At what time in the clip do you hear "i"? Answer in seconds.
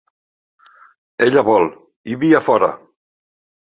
2.15-2.19